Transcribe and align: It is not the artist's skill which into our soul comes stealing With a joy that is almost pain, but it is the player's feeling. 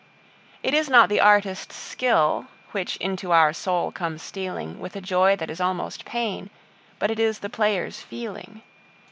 It 0.63 0.73
is 0.73 0.89
not 0.89 1.09
the 1.09 1.19
artist's 1.19 1.75
skill 1.75 2.47
which 2.71 2.95
into 2.97 3.31
our 3.31 3.53
soul 3.53 3.91
comes 3.91 4.23
stealing 4.23 4.79
With 4.79 4.95
a 4.95 4.99
joy 4.99 5.35
that 5.35 5.51
is 5.51 5.61
almost 5.61 6.05
pain, 6.05 6.49
but 6.97 7.11
it 7.11 7.19
is 7.19 7.37
the 7.37 7.51
player's 7.51 8.01
feeling. 8.01 8.63